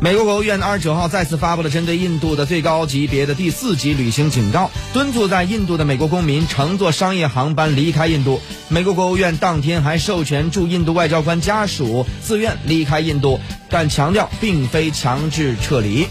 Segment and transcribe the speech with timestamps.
[0.00, 8.40] 美国国务院二十九号再次发布了针对印度的最高级别的第四级旅行警告敦促在印度的美国公民乘坐商业航班离开印度。
[8.68, 13.40] 美国国务院当天还授权驻印度外交官家属自愿离开印度。
[13.70, 16.06] 但强调并非强制撤离。